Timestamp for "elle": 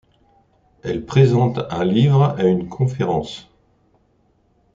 0.81-1.05